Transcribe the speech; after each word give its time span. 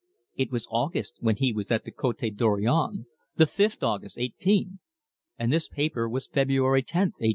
It 0.33 0.51
was 0.51 0.67
August 0.71 1.17
when 1.19 1.35
he 1.35 1.53
was 1.53 1.69
at 1.71 1.85
the 1.85 1.91
Cote 1.91 2.23
Dorion, 2.35 3.05
the 3.35 3.45
5th 3.45 3.83
August, 3.83 4.17
18, 4.17 4.79
and 5.37 5.53
this 5.53 5.67
paper 5.67 6.09
was 6.09 6.25
February 6.25 6.81
10th, 6.81 7.13
18 7.21 7.29